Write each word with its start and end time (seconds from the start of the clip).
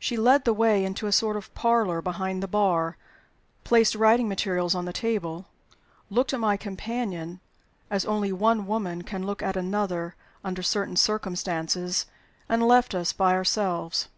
She 0.00 0.16
led 0.16 0.44
the 0.44 0.52
way 0.52 0.84
into 0.84 1.06
a 1.06 1.12
sort 1.12 1.36
of 1.36 1.54
parlor 1.54 2.02
behind 2.02 2.42
the 2.42 2.48
"bar," 2.48 2.96
placed 3.62 3.94
writing 3.94 4.26
materials 4.28 4.74
on 4.74 4.84
the 4.84 4.92
table, 4.92 5.46
looked 6.08 6.32
at 6.34 6.40
my 6.40 6.56
companion 6.56 7.38
as 7.88 8.04
only 8.04 8.32
one 8.32 8.66
woman 8.66 9.02
can 9.02 9.24
look 9.24 9.44
at 9.44 9.56
another 9.56 10.16
under 10.42 10.64
certain 10.64 10.96
circumstances, 10.96 12.06
and 12.48 12.64
left 12.66 12.96
us 12.96 13.12
by 13.12 13.32
ourselves. 13.32 14.08